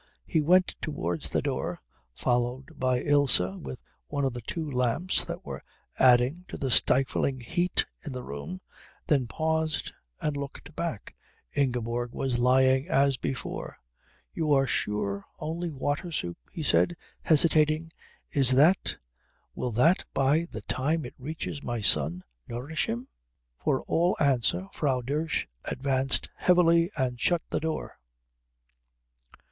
He 0.25 0.41
went 0.41 0.75
towards 0.81 1.29
the 1.29 1.43
door, 1.43 1.79
followed 2.15 2.79
by 2.79 3.01
Ilse 3.03 3.37
with 3.61 3.83
one 4.07 4.25
of 4.25 4.33
the 4.33 4.41
two 4.41 4.65
lamps 4.67 5.23
that 5.25 5.45
were 5.45 5.61
adding 5.99 6.43
to 6.47 6.57
the 6.57 6.71
stifling 6.71 7.39
heat 7.39 7.85
in 8.03 8.11
the 8.11 8.23
room, 8.23 8.61
then 9.05 9.27
paused 9.27 9.93
and 10.19 10.35
looked 10.35 10.75
back. 10.75 11.13
Ingeborg 11.53 12.13
was 12.13 12.39
lying 12.39 12.87
as 12.89 13.15
before. 13.17 13.77
"You 14.33 14.51
are 14.53 14.65
sure 14.65 15.23
only 15.37 15.69
water 15.69 16.11
soup?" 16.11 16.39
he 16.51 16.63
said, 16.63 16.97
hesitating. 17.21 17.91
"Is 18.31 18.53
that 18.53 18.97
will 19.53 19.69
that 19.73 20.03
by 20.15 20.47
the 20.49 20.61
time 20.61 21.05
it 21.05 21.13
reaches 21.19 21.61
my 21.61 21.79
son 21.79 22.23
nourish 22.47 22.87
him?" 22.89 23.07
For 23.63 23.83
all 23.83 24.17
answer 24.19 24.67
Frau 24.73 25.01
Dosch 25.01 25.45
advanced 25.65 26.27
heavily 26.37 26.89
and 26.97 27.21
shut 27.21 27.43
the 27.51 27.59
door. 27.59 27.99